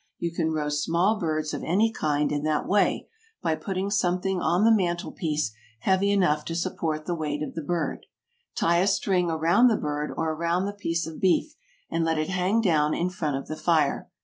You 0.17 0.31
can 0.31 0.51
roast 0.51 0.83
small 0.83 1.19
birds 1.19 1.53
of 1.53 1.61
any 1.63 1.91
kind 1.91 2.31
in 2.31 2.41
that 2.41 2.67
way, 2.67 3.07
by 3.43 3.53
putting 3.55 3.91
something 3.91 4.41
on 4.41 4.63
the 4.63 4.71
mantel 4.75 5.11
piece 5.11 5.51
heavy 5.81 6.09
enough 6.09 6.43
to 6.45 6.55
support 6.55 7.05
the 7.05 7.13
weight 7.13 7.43
of 7.43 7.53
the 7.53 7.61
bird. 7.61 8.07
Tie 8.55 8.79
a 8.79 8.87
string 8.87 9.29
around 9.29 9.67
the 9.67 9.77
bird 9.77 10.11
or 10.17 10.33
around 10.33 10.65
the 10.65 10.73
piece 10.73 11.05
of 11.05 11.19
beef 11.21 11.53
and 11.91 12.03
let 12.03 12.17
it 12.17 12.29
hang 12.29 12.61
down 12.61 12.95
in 12.95 13.11
front 13.11 13.35
of 13.37 13.47
the 13.47 13.55
fire. 13.55 14.09